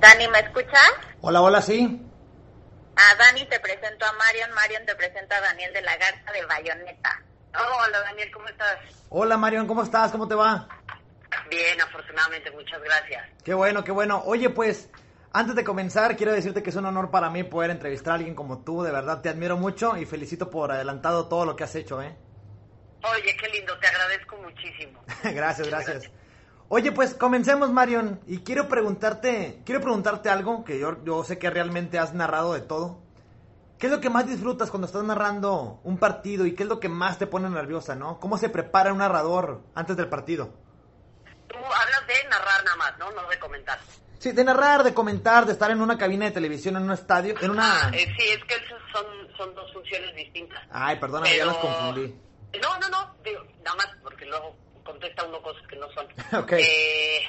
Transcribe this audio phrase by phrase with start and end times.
[0.00, 0.92] Dani, ¿me escuchas?
[1.20, 2.00] Hola, hola, sí.
[2.96, 6.44] A Dani te presento a Marion, Marion te presenta a Daniel de la Garza de
[6.46, 7.22] Bayoneta.
[7.54, 8.78] hola Daniel, ¿cómo estás?
[9.08, 10.12] Hola Marion, ¿cómo estás?
[10.12, 10.68] ¿Cómo te va?
[11.50, 13.24] Bien, afortunadamente, muchas gracias.
[13.44, 14.22] Qué bueno, qué bueno.
[14.24, 14.90] Oye, pues,
[15.32, 18.34] antes de comenzar, quiero decirte que es un honor para mí poder entrevistar a alguien
[18.34, 18.82] como tú.
[18.82, 22.16] De verdad, te admiro mucho y felicito por adelantado todo lo que has hecho, ¿eh?
[23.02, 25.02] Oye, qué lindo, te agradezco muchísimo.
[25.22, 26.10] gracias, gracias.
[26.70, 31.48] Oye, pues comencemos, Marion, y quiero preguntarte, quiero preguntarte algo que yo, yo sé que
[31.48, 33.00] realmente has narrado de todo.
[33.78, 36.78] ¿Qué es lo que más disfrutas cuando estás narrando un partido y qué es lo
[36.78, 38.20] que más te pone nerviosa, no?
[38.20, 40.52] ¿Cómo se prepara un narrador antes del partido?
[41.46, 43.12] Tú hablas de narrar nada más, ¿no?
[43.12, 43.78] No de comentar.
[44.18, 47.34] Sí, de narrar, de comentar, de estar en una cabina de televisión, en un estadio,
[47.40, 47.86] en una...
[47.86, 48.56] Ah, eh, sí, es que
[48.92, 49.06] son,
[49.38, 50.60] son dos funciones distintas.
[50.70, 52.14] Ay, perdóname, ya los confundí.
[52.60, 54.56] No, no, no, digo, nada más porque luego
[54.88, 56.08] contesta uno cosas que no son.
[56.58, 57.20] Eh,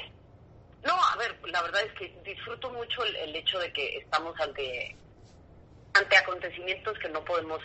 [0.84, 4.96] no, a ver, la verdad es que disfruto mucho el, hecho de que estamos ante,
[5.94, 7.60] ante acontecimientos que no podemos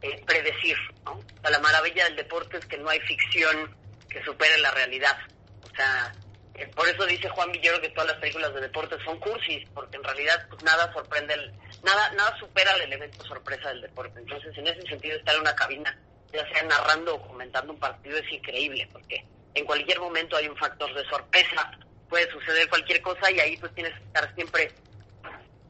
[0.00, 1.20] eh, predecir, ¿no?
[1.42, 3.76] la maravilla del deporte es que no hay ficción
[4.08, 5.18] que supere la realidad.
[5.64, 6.14] O sea,
[6.54, 9.96] eh, por eso dice Juan Villero que todas las películas de deporte son cursis, porque
[9.96, 11.34] en realidad pues nada sorprende,
[11.82, 14.20] nada nada supera el elemento sorpresa del deporte.
[14.20, 15.98] Entonces, en ese sentido, estar en una cabina
[16.32, 20.56] ya sea narrando o comentando un partido es increíble, porque en cualquier momento hay un
[20.56, 21.70] factor de sorpresa,
[22.08, 24.72] puede suceder cualquier cosa y ahí pues tienes que estar siempre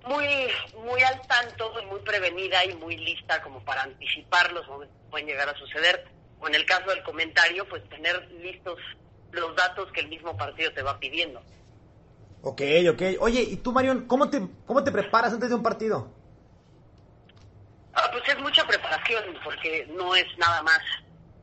[0.06, 0.26] muy
[0.84, 5.26] muy al tanto, muy prevenida y muy lista como para anticipar los momentos que pueden
[5.26, 6.04] llegar a suceder.
[6.40, 8.78] O en el caso del comentario, pues tener listos
[9.30, 11.40] los datos que el mismo partido te va pidiendo.
[12.42, 13.02] Ok, ok.
[13.20, 16.12] Oye, ¿y tú, Marion, cómo te, cómo te preparas antes de un partido?
[17.94, 20.80] Ah, pues es mucha preparación, porque no es nada más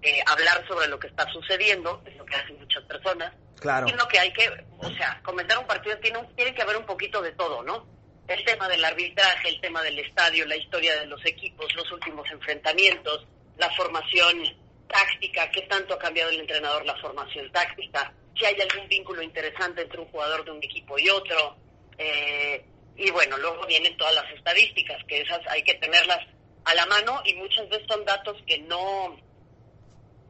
[0.01, 3.87] eh, hablar sobre lo que está sucediendo, es lo que hacen muchas personas, claro.
[3.87, 7.21] sino que hay que, o sea, comentar un partido tiene, tiene que haber un poquito
[7.21, 7.85] de todo, ¿no?
[8.27, 12.29] El tema del arbitraje, el tema del estadio, la historia de los equipos, los últimos
[12.31, 13.25] enfrentamientos,
[13.57, 14.43] la formación
[14.87, 19.81] táctica, qué tanto ha cambiado el entrenador la formación táctica, si hay algún vínculo interesante
[19.81, 21.57] entre un jugador de un equipo y otro,
[21.97, 26.19] eh, y bueno, luego vienen todas las estadísticas, que esas hay que tenerlas
[26.65, 29.17] a la mano y muchas veces son datos que no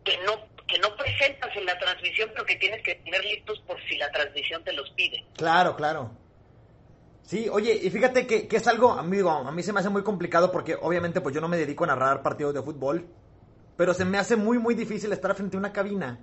[0.03, 3.77] que no que no presentas en la transmisión pero que tienes que tener listos por
[3.87, 6.11] si la transmisión te los pide claro claro
[7.23, 10.03] sí oye y fíjate que, que es algo amigo a mí se me hace muy
[10.03, 13.07] complicado porque obviamente pues yo no me dedico a narrar partidos de fútbol
[13.75, 16.19] pero se me hace muy muy difícil estar frente a una cabina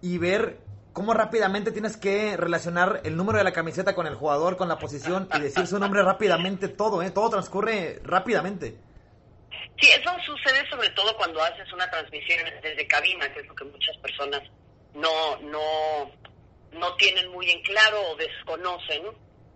[0.00, 0.60] y ver
[0.96, 4.78] cómo rápidamente tienes que relacionar el número de la camiseta con el jugador, con la
[4.78, 7.10] posición y decir su nombre rápidamente, todo, ¿eh?
[7.10, 8.78] Todo transcurre rápidamente.
[9.78, 13.64] Sí, eso sucede sobre todo cuando haces una transmisión desde cabina, que es lo que
[13.64, 14.42] muchas personas
[14.94, 16.10] no, no,
[16.72, 19.02] no tienen muy en claro o desconocen,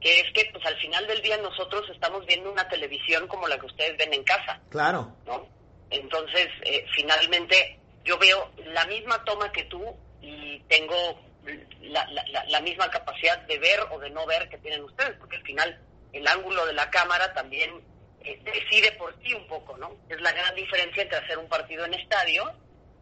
[0.00, 3.58] que es que pues al final del día nosotros estamos viendo una televisión como la
[3.58, 4.60] que ustedes ven en casa.
[4.70, 5.16] Claro.
[5.26, 5.48] ¿no?
[5.90, 9.82] Entonces, eh, finalmente yo veo la misma toma que tú
[10.20, 11.20] y tengo
[11.80, 15.36] la, la, la misma capacidad de ver o de no ver que tienen ustedes, porque
[15.36, 15.80] al final
[16.12, 17.82] el ángulo de la cámara también
[18.22, 19.90] decide por ti un poco, ¿no?
[20.08, 22.52] Es la gran diferencia entre hacer un partido en estadio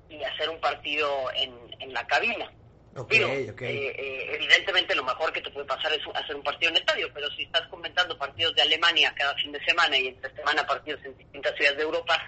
[0.08, 2.50] y hacer un partido en, en la cabina.
[2.96, 6.78] Okay, eh, eh, evidentemente lo mejor que te puede pasar es hacer un partido en
[6.78, 10.66] estadio, pero si estás comentando partidos de Alemania cada fin de semana y entre semana
[10.66, 12.18] partidos en distintas ciudades de Europa,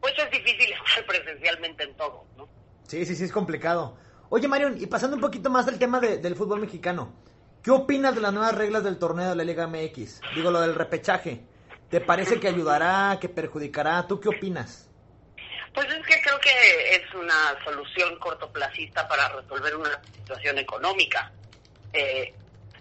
[0.00, 2.48] pues es difícil estar presencialmente en todo, ¿no?
[2.88, 3.96] Sí, sí, sí, es complicado.
[4.30, 7.14] Oye, Marion, y pasando un poquito más del tema del fútbol mexicano,
[7.62, 10.20] ¿qué opinas de las nuevas reglas del torneo de la Liga MX?
[10.34, 11.42] Digo, lo del repechaje.
[11.90, 14.06] ¿Te parece que ayudará, que perjudicará?
[14.06, 14.88] ¿Tú qué opinas?
[15.72, 21.32] Pues es que creo que es una solución cortoplacista para resolver una situación económica.
[21.92, 22.34] Eh,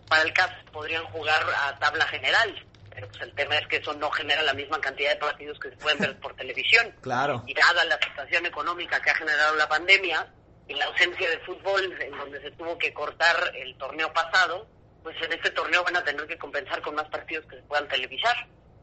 [0.10, 2.54] para el caso podrían jugar a tabla general,
[2.90, 5.70] pero pues el tema es que eso no genera la misma cantidad de partidos que
[5.70, 6.94] se pueden ver por televisión.
[7.02, 7.44] Claro.
[7.48, 10.28] Y dada la situación económica que ha generado la pandemia
[10.68, 14.68] y la ausencia de fútbol en donde se tuvo que cortar el torneo pasado,
[15.04, 17.88] pues en este torneo van a tener que compensar con más partidos que se puedan
[17.88, 18.36] televisar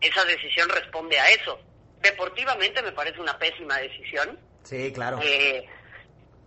[0.07, 1.59] esa decisión responde a eso.
[2.01, 4.39] Deportivamente me parece una pésima decisión.
[4.63, 5.19] Sí, claro.
[5.23, 5.67] Eh,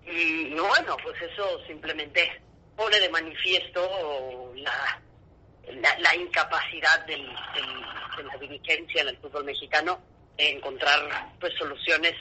[0.06, 2.42] y, bueno, pues eso simplemente
[2.76, 10.00] pone de manifiesto la, la, incapacidad del, de la dirigencia en el fútbol mexicano
[10.38, 12.14] de encontrar pues soluciones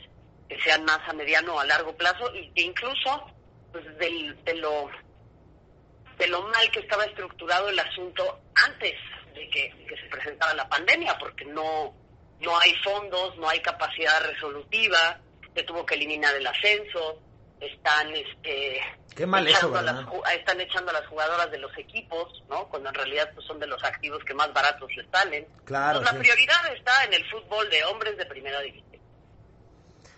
[0.49, 3.31] que sean más a mediano o a largo plazo y que incluso
[3.73, 4.91] pues del, de lo
[6.19, 8.95] de lo mal que estaba estructurado el asunto antes
[9.37, 11.95] de que, se presentara la pandemia, porque no,
[12.41, 15.21] no hay fondos, no hay capacidad resolutiva,
[15.55, 17.21] se tuvo que eliminar el ascenso,
[17.61, 18.81] están este
[19.15, 22.43] Qué mal echando eso, a las ju- están echando a las jugadoras de los equipos,
[22.51, 22.69] ¿no?
[22.69, 25.47] Cuando en realidad pues, son de los activos que más baratos les salen.
[25.65, 26.15] Claro, Pues, sí.
[26.15, 29.01] la prioridad está en el fútbol de hombres de primera división.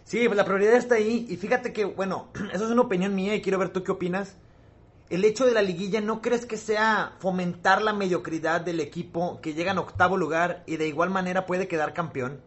[0.05, 1.27] Sí, pues la prioridad está ahí.
[1.29, 4.37] Y fíjate que, bueno, eso es una opinión mía y quiero ver tú qué opinas.
[5.11, 9.55] El hecho de la liguilla, ¿no crees que sea fomentar la mediocridad del equipo que
[9.55, 12.43] llega en octavo lugar y de igual manera puede quedar campeón?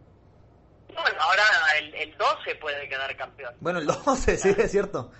[0.88, 1.42] Bueno, ahora
[1.78, 3.54] el, el 12 puede quedar campeón.
[3.60, 5.10] Bueno, el 12, sí, es cierto.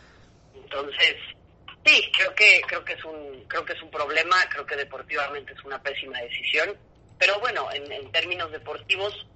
[0.55, 1.17] Entonces,
[1.85, 5.53] sí, creo que creo que es un creo que es un problema, creo que deportivamente
[5.53, 6.77] es una pésima decisión,
[7.19, 9.27] pero bueno, en, en términos deportivos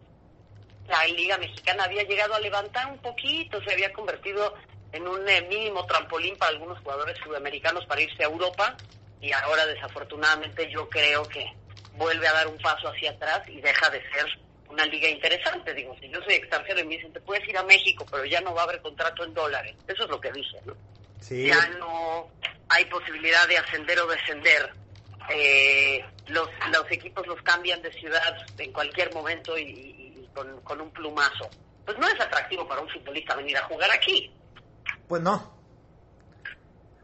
[0.88, 4.54] la Liga Mexicana había llegado a levantar un poquito, se había convertido
[4.96, 8.76] en un eh, mínimo trampolín para algunos jugadores sudamericanos para irse a Europa
[9.20, 11.44] y ahora desafortunadamente yo creo que
[11.94, 14.26] vuelve a dar un paso hacia atrás y deja de ser
[14.68, 15.72] una liga interesante.
[15.74, 18.40] Digo, si yo soy extranjero y me dicen, te puedes ir a México, pero ya
[18.40, 19.74] no va a haber contrato en dólares.
[19.86, 20.74] Eso es lo que dije, ¿no?
[21.20, 21.46] Sí.
[21.46, 22.28] ya no
[22.68, 24.70] hay posibilidad de ascender o descender.
[25.30, 30.60] Eh, los, los equipos los cambian de ciudad en cualquier momento y, y- y con,
[30.62, 31.50] con un plumazo.
[31.84, 34.30] Pues no es atractivo para un futbolista venir a jugar aquí.
[35.08, 35.54] Pues no.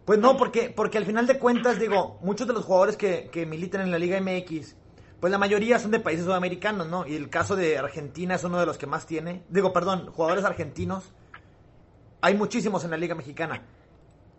[0.05, 3.47] Pues no, porque, porque al final de cuentas, digo, muchos de los jugadores que, que
[3.47, 4.75] militan en la Liga MX,
[5.21, 7.07] pues la mayoría son de países sudamericanos, ¿no?
[7.07, 9.45] Y el caso de Argentina es uno de los que más tiene.
[9.49, 11.13] Digo, perdón, jugadores argentinos.
[12.21, 13.63] Hay muchísimos en la Liga Mexicana.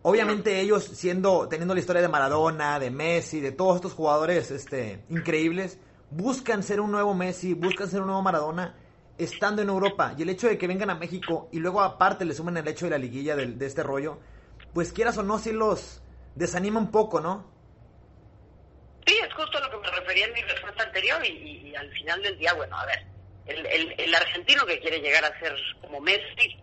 [0.02, 5.06] Obviamente ellos siendo, teniendo la historia de Maradona, de Messi, de todos estos jugadores este,
[5.10, 5.80] increíbles,
[6.12, 8.76] buscan ser un nuevo Messi, buscan ser un nuevo Maradona,
[9.18, 10.14] estando en Europa.
[10.18, 12.86] Y el hecho de que vengan a México y luego aparte le sumen el hecho
[12.86, 14.20] de la liguilla del- de, este rollo,
[14.74, 16.02] pues quieras o no, sí los
[16.36, 17.52] desanima un poco, ¿no?
[19.06, 21.76] Sí, es justo a lo que me refería en mi respuesta anterior y, y- y
[21.76, 23.00] al final del día, bueno, a ver,
[23.46, 26.58] el, el, el argentino que quiere llegar a ser como Messi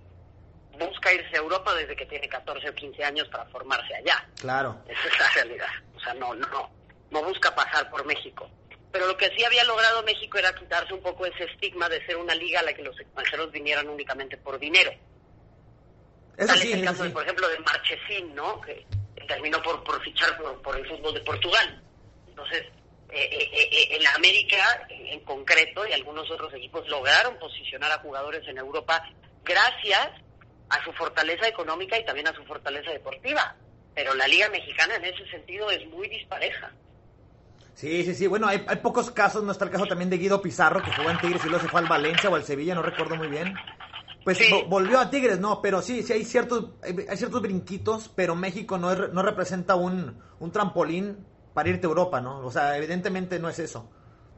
[0.79, 4.27] busca irse a Europa desde que tiene 14 o 15 años para formarse allá.
[4.41, 4.83] Claro.
[4.89, 5.69] Esa es la realidad.
[5.95, 6.71] O sea, no, no,
[7.11, 8.49] no busca pasar por México.
[8.93, 12.17] Pero lo que sí había logrado México era quitarse un poco ese estigma de ser
[12.17, 14.91] una liga a la que los extranjeros vinieran únicamente por dinero.
[16.37, 18.61] Eso Tal sí, es el caso, de, por ejemplo, de Marchesín, ¿no?
[18.61, 21.83] Que, que terminó por, por fichar por, por el fútbol de Portugal.
[22.29, 22.63] Entonces,
[23.13, 28.47] eh, eh, eh, en América, en concreto, y algunos otros equipos lograron posicionar a jugadores
[28.47, 29.03] en Europa
[29.45, 30.11] gracias
[30.69, 33.57] a su fortaleza económica y también a su fortaleza deportiva.
[33.95, 36.73] Pero la Liga Mexicana en ese sentido es muy dispareja.
[37.75, 38.27] Sí, sí, sí.
[38.27, 39.43] Bueno, hay, hay pocos casos.
[39.43, 41.69] No está el caso también de Guido Pizarro, que jugó en Tigres y luego se
[41.69, 43.63] fue al Valencia o al Sevilla, no recuerdo muy bien.
[44.23, 44.51] Pues Sí.
[44.69, 48.77] volvió a Tigres, no, pero sí, sí hay ciertos, hay, hay ciertos brinquitos, pero México
[48.79, 52.41] no, es- no representa un, un trampolín para irte a Europa, ¿no?
[52.47, 53.91] O sea, evidentemente no es eso.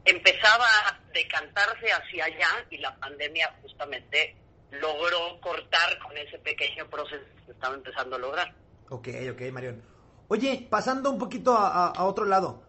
[0.05, 4.35] Empezaba a decantarse hacia allá y la pandemia justamente
[4.71, 8.53] logró cortar con ese pequeño proceso que estaba empezando a lograr.
[8.89, 9.83] Ok, ok, Marión.
[10.27, 12.63] Oye, pasando un poquito a, a- a otro lado,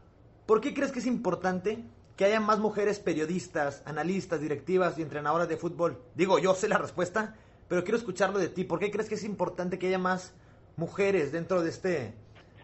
[0.47, 1.85] ¿por qué crees que es importante
[2.17, 6.03] que haya más mujeres periodistas, analistas, directivas y entrenadoras de fútbol?
[6.15, 7.37] Digo, yo sé la respuesta,
[7.69, 8.65] pero quiero escucharlo de ti.
[8.65, 10.35] ¿Por qué crees que es importante que haya más
[10.77, 12.15] mujeres dentro de este,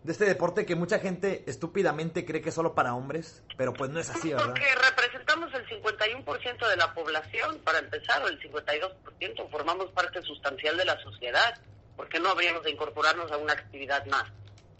[0.02, 3.42] de este deporte que mucha gente estúpidamente cree que es solo para hombres?
[3.56, 4.46] Pero pues no es así, ¿verdad?
[4.46, 10.76] Porque representamos el 51% de la población, para empezar, o el 52%, formamos parte sustancial
[10.76, 11.58] de la sociedad.
[11.96, 14.24] ¿Por qué no habríamos de incorporarnos a una actividad más?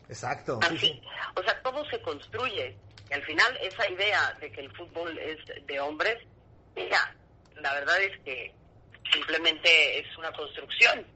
[0.08, 1.02] Exacto, sí, Así, sí.
[1.37, 2.76] o sea, todo se construye.
[3.10, 6.16] Y al final, esa idea de que el fútbol es de hombres,
[6.76, 7.14] mira,
[7.56, 8.54] la verdad es que
[9.12, 11.06] simplemente es una construcción.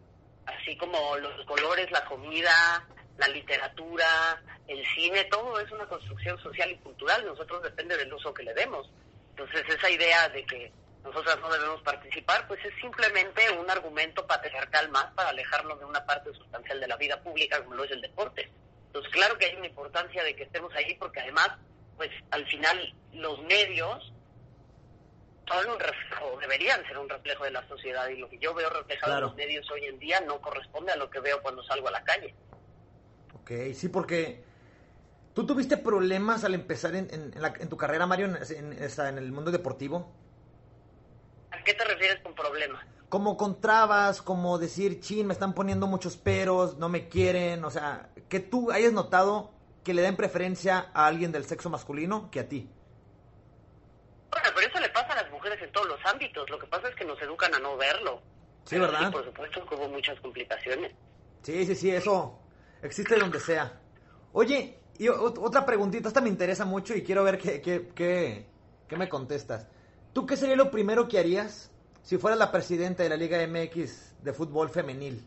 [0.47, 6.71] Así como los colores, la comida, la literatura, el cine, todo es una construcción social
[6.71, 7.25] y cultural.
[7.25, 8.91] Nosotros depende del uso que le demos.
[9.31, 10.73] Entonces, esa idea de que
[11.05, 16.05] nosotras no debemos participar, pues es simplemente un argumento patriarcal más para alejarnos de una
[16.05, 18.51] parte sustancial de la vida pública como lo es el deporte.
[18.87, 21.51] Entonces, claro que hay una importancia de que estemos ahí porque además,
[21.97, 22.79] pues al final
[23.13, 24.13] los medios
[25.47, 28.71] son un reflejo, deberían ser un reflejo de la sociedad y lo que yo veo
[28.71, 29.27] reflejado Claro.
[29.27, 31.93] en los medios hoy en día no corresponde a lo que veo cuando salgo a
[31.93, 32.35] la calle.
[33.35, 34.43] Ok, sí, porque
[35.35, 38.83] tú tuviste problemas al empezar en, en- en la- en tu carrera, Mario, en, en-
[38.83, 40.11] esa- en el mundo deportivo.
[41.51, 42.85] ¿A qué te refieres con problema?
[43.11, 47.71] Como con trabas, como decir, chin, me están poniendo muchos peros, no me quieren, o
[47.71, 49.53] sea, que tú hayas notado
[49.85, 52.69] que le den preferencia a alguien del sexo masculino que a ti.
[54.31, 56.49] Bueno, pero eso le pasa a las mujeres en todos los ámbitos.
[56.51, 58.21] Lo que pasa es que nos educan a no verlo.
[58.65, 59.13] Sí, ¿verdad?
[59.13, 60.93] por supuesto que hubo muchas complicaciones.
[61.43, 62.39] Sí, sí, sí, eso
[62.83, 63.79] existe donde sea.
[64.33, 68.47] Oye, y ot- otra preguntita, esta me interesa mucho y quiero ver qué, qué, qué,
[68.89, 69.67] qué me contestas.
[70.15, 71.71] ¿Tú qué sería lo primero que harías
[72.03, 75.27] si fueras la presidenta de la Liga MX de fútbol femenil?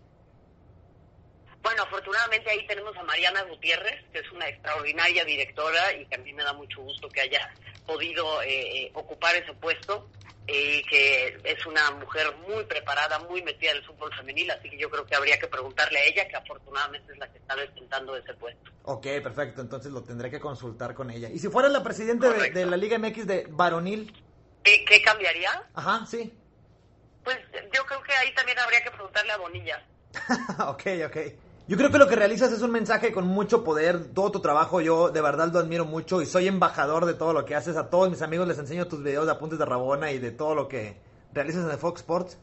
[2.08, 6.32] Afortunadamente ahí tenemos a Mariana Gutiérrez, que es una extraordinaria directora y que a mí
[6.32, 7.54] me da mucho gusto que haya
[7.86, 10.08] podido eh, eh, ocupar ese puesto,
[10.48, 14.78] eh, que es una mujer muy preparada, muy metida en el fútbol femenil, así que
[14.78, 18.16] yo creo que habría que preguntarle a ella, que afortunadamente es la que está detentando
[18.16, 18.72] ese puesto.
[18.84, 21.28] Ok, perfecto, entonces lo tendré que consultar con ella.
[21.28, 24.14] ¿Y si fuera la presidenta de, de, la Liga MX de varonil?
[24.64, 25.68] ¿Qué, ¿Qué cambiaría?
[25.74, 26.34] Ajá, sí.
[27.26, 27.38] Pues
[27.76, 29.86] yo creo que ahí también habría que preguntarle a Bonilla.
[30.70, 31.47] ok, ok.
[31.68, 34.14] Yo creo que lo que realizas es un mensaje con mucho poder.
[34.14, 37.44] Todo tu trabajo yo de verdad lo admiro mucho y soy embajador de todo lo
[37.44, 37.76] que haces.
[37.76, 40.56] A todos mis amigos les enseño tus videos de apuntes de Rabona y de todo
[40.56, 40.98] lo que
[41.34, 42.38] realizas en el Fox Sports.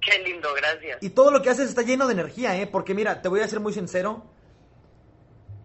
[0.00, 1.00] Qué lindo, gracias.
[1.00, 2.66] Y todo lo que haces está lleno de energía, ¿eh?
[2.66, 4.24] Porque mira, te voy a ser muy sincero.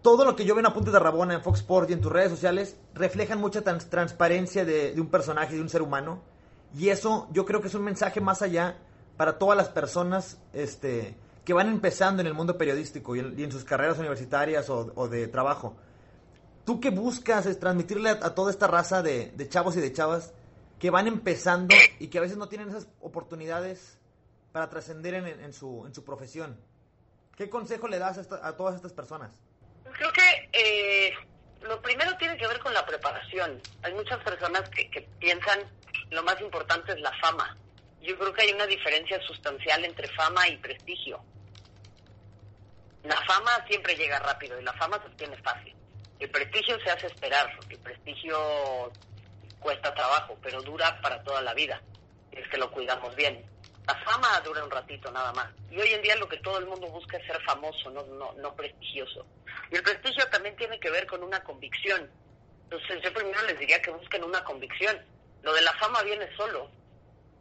[0.00, 2.12] Todo lo que yo veo en Apuntes de Rabona, en Fox Sports y en tus
[2.12, 6.22] redes sociales reflejan mucha trans transparencia de, de un personaje, de un ser humano.
[6.78, 8.78] Y eso yo creo que es un mensaje más allá
[9.16, 13.64] para todas las personas, este que van empezando en el mundo periodístico y en, sus
[13.64, 15.76] carreras universitarias o, de trabajo.
[16.64, 20.32] ¿Tú qué buscas es transmitirle a, toda esta raza de, chavos y de chavas
[20.78, 23.98] que van empezando y que a veces no tienen esas oportunidades
[24.52, 26.60] para trascender en, su, profesión?
[27.36, 29.32] ¿Qué consejo le das a, todas estas personas?
[29.92, 31.12] Creo que eh,
[31.62, 33.60] lo primero tiene que ver con la preparación.
[33.82, 35.58] Hay muchas personas que, que piensan
[36.10, 37.56] lo más importante es la fama.
[38.00, 41.24] Yo creo que hay una diferencia sustancial entre fama y prestigio.
[43.04, 45.74] La fama siempre llega rápido y la fama se obtiene fácil.
[46.20, 48.92] El prestigio se hace esperar, el prestigio
[49.58, 51.80] cuesta trabajo, pero dura para toda la vida.
[52.30, 53.44] Es que lo cuidamos bien.
[53.86, 55.48] La fama dura un ratito nada más.
[55.70, 58.32] Y hoy en día lo que todo el mundo busca es ser famoso, no, no,
[58.34, 59.26] no prestigioso.
[59.70, 62.08] Y el prestigio también tiene que ver con una convicción.
[62.64, 64.96] Entonces yo primero les diría que busquen una convicción.
[65.42, 66.70] Lo de la fama viene solo,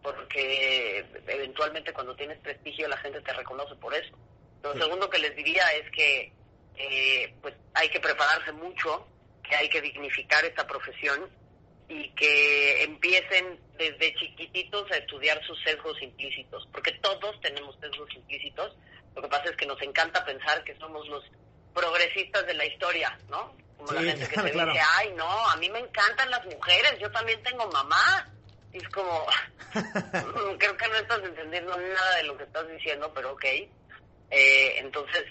[0.01, 4.18] porque eventualmente cuando tienes prestigio la gente te reconoce por eso.
[4.63, 6.32] Lo segundo que les diría es que
[6.75, 9.08] eh, pues hay que prepararse mucho,
[9.44, 11.30] que hay que dignificar esta profesión
[11.88, 18.75] y que empiecen desde chiquititos a estudiar sus sesgos implícitos, porque todos tenemos sesgos implícitos.
[19.15, 21.24] Lo que pasa es que nos encanta pensar que somos los
[21.74, 23.53] progresistas de la historia, ¿no?
[23.77, 27.12] Como la gente que se dice, ay, no, a mí me encantan las mujeres, yo
[27.12, 28.32] también tengo mamá.
[28.74, 29.25] Y es como,
[30.58, 33.46] creo que no estás entendiendo nada de lo que estás diciendo, pero ok.
[34.31, 35.25] Eh, entonces,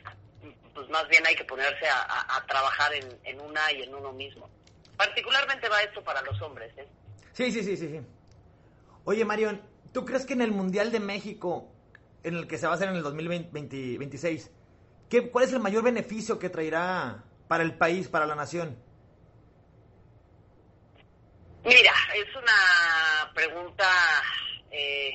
[0.74, 4.48] pues más bien hay que ponerse a, trabajar en, una y en uno mismo.
[4.96, 6.72] Particularmente va esto para los hombres.
[6.76, 6.86] ¿eh?
[7.32, 8.00] Sí, sí, sí, sí, sí.
[9.04, 11.72] Oye, Marion, ¿tú crees que en el Mundial de México,
[12.22, 14.50] en el que se va a hacer en el 2026,
[15.08, 18.76] ¿qué, ¿cuál es el mayor beneficio que traerá para el país, para la nación?
[21.64, 23.86] Mira, es una pregunta
[24.70, 25.12] eh,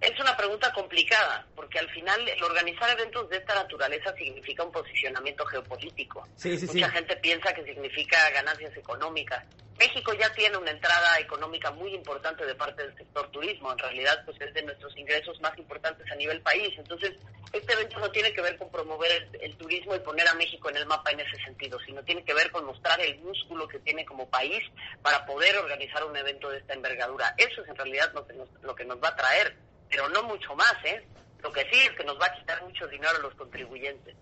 [0.00, 4.72] es una pregunta complicada, porque al final el organizar eventos de esta naturaleza significa un
[4.72, 6.26] posicionamiento geopolítico.
[6.42, 9.44] Mucha gente piensa que significa ganancias económicas.
[9.78, 13.72] México ya tiene una entrada económica muy importante de parte del sector turismo.
[13.72, 16.72] En realidad, pues es de nuestros ingresos más importantes a nivel país.
[16.78, 17.12] Entonces,
[17.52, 20.76] este evento no tiene que ver con promover el, turismo y poner a México en
[20.76, 24.06] el mapa en ese sentido, sino tiene que ver con mostrar el músculo que tiene
[24.06, 24.62] como país
[25.02, 27.34] para poder organizar un evento de esta envergadura.
[27.36, 29.56] Eso es en realidad lo que nos, lo que nos va a traer
[29.90, 31.04] pero no mucho más, ¿eh?
[31.42, 34.14] Lo que sí es que nos va a quitar mucho dinero a los contribuyentes.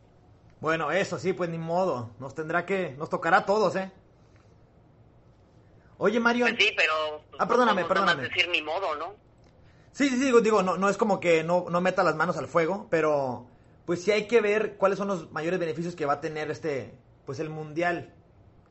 [0.61, 2.11] Bueno, eso sí, pues ni modo.
[2.19, 3.91] Nos tendrá que, nos tocará a todos, ¿eh?
[5.99, 6.47] Oye, Mario.
[6.47, 7.23] Pues sí, pero.
[7.39, 8.23] ah, perdóname, perdóname.
[8.23, 9.15] decir ni modo, ¿no?
[9.93, 12.47] Sí, sí, digo, digo, no, no es como que no, no meta las manos al
[12.47, 13.47] fuego, pero
[13.85, 16.95] pues sí hay que ver cuáles son los mayores beneficios que va a tener este,
[17.27, 18.15] pues el mundial.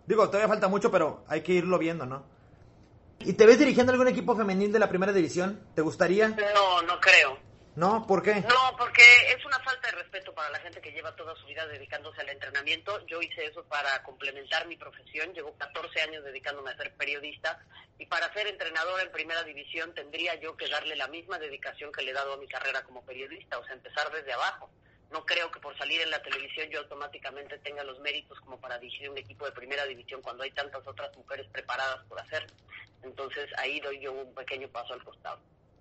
[0.06, 2.24] Digo, todavía falta mucho, pero hay que irlo viendo, ¿no?
[3.19, 5.67] ¿Y te ves dirigiendo algún equipo femenil de la primera división?
[5.75, 6.29] ¿Te gustaría?
[6.29, 7.39] No, no creo.
[7.75, 8.07] ¿No?
[8.07, 8.41] ¿Por qué?
[8.41, 9.03] No, porque
[9.36, 12.29] es una falta de respeto para la gente que lleva toda su vida dedicándose al
[12.29, 13.05] entrenamiento.
[13.05, 15.31] Yo hice eso para complementar mi profesión.
[15.33, 17.59] Llevo 14 años dedicándome a ser periodista
[18.00, 22.01] y para ser entrenador en primera división tendría yo que darle la misma dedicación que
[22.01, 24.69] le he dado a mi carrera como periodista, o sea, empezar desde abajo
[25.12, 28.77] no creo que por salir en la televisión yo automáticamente tenga los méritos como para
[28.77, 32.45] dirigir un equipo de primera división cuando hay tantas otras mujeres preparadas por hacer.
[33.07, 35.39] Entonces ahí doy yo un pequeño paso al costado.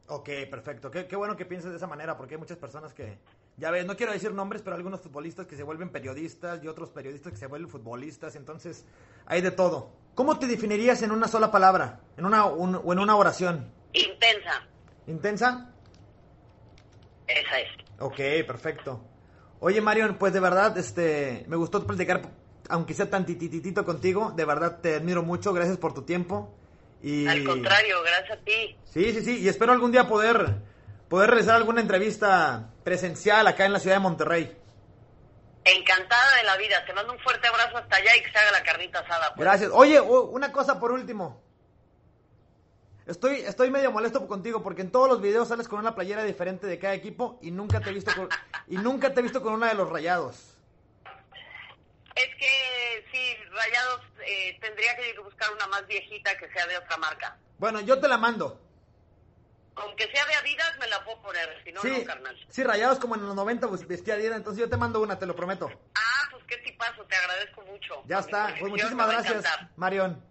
[0.08, 0.90] Ok, perfecto.
[0.90, 3.18] Qué, qué bueno que pienses de esa manera, porque hay muchas personas que,
[3.56, 6.90] ya ves, no quiero decir nombres, pero algunos futbolistas que se vuelven periodistas y otros
[6.90, 8.84] periodistas que se vuelven futbolistas, entonces
[9.26, 9.90] hay de todo.
[10.14, 13.70] ¿Cómo te definirías en una sola palabra, en una o en una oración?
[13.92, 14.66] Intensa.
[15.06, 15.72] ¿Intensa?
[17.26, 17.68] Esa es.
[17.98, 19.00] Ok, perfecto.
[19.60, 22.22] Oye, Marion, pues de verdad, este, me gustó platicar,
[22.68, 24.32] aunque sea tan tititito contigo.
[24.36, 25.52] De verdad, te admiro mucho.
[25.52, 26.54] Gracias por tu tiempo.
[27.06, 27.24] Y...
[27.28, 28.76] Al contrario, gracias a ti.
[28.92, 29.38] Sí, sí, sí.
[29.38, 30.56] Y espero algún día poder,
[31.08, 34.58] poder realizar alguna entrevista presencial acá en la ciudad de Monterrey.
[35.62, 36.84] Encantada de la vida.
[36.84, 39.34] Te mando un fuerte abrazo hasta allá y que se haga la carnita asada.
[39.36, 39.44] pues.
[39.44, 39.70] Gracias.
[39.72, 41.40] Oye, una cosa por último.
[43.06, 46.66] Estoy, estoy medio molesto contigo porque en todos los videos sales con una playera diferente
[46.66, 48.28] de cada equipo y nunca te he visto con,
[48.66, 50.55] y nunca te he visto con una de los rayados.
[52.16, 56.96] Es que sí, Rayados eh, tendría que buscar una más viejita que sea de otra
[56.96, 57.36] marca.
[57.58, 58.60] Bueno, yo te la mando.
[59.76, 62.46] Aunque sea de Adidas, me la puedo poner, si no, Sí, no, carnal.
[62.48, 65.26] sí, rayados como en los 90 pues, vestía Adidas, entonces yo te mando una, te
[65.26, 65.70] lo prometo.
[65.94, 68.02] Ah, pues qué tipazo, te agradezco mucho.
[68.06, 69.44] Ya está, pues muchísimas gracias.
[69.76, 70.24] Marión.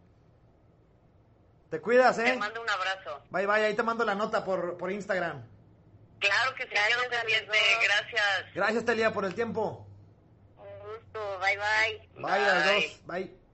[1.70, 2.38] Te cuidas, Te ¿eh?
[2.38, 3.22] mando un abrazo.
[3.30, 5.44] Bye, bye, ahí te mando la nota por, por Instagram.
[6.20, 7.46] Claro que sí, Gracias.
[7.48, 8.54] Gracias.
[8.56, 9.86] Gracias, Telia, por el tiempo.
[11.15, 12.22] Gusto, bye bye.
[12.22, 12.75] Bye, a los Bye.
[12.75, 13.00] dos.
[13.07, 13.44] Bye.